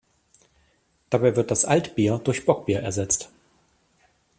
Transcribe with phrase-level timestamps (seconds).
[1.11, 3.29] Dabei wird das Altbier durch Bockbier ersetzt.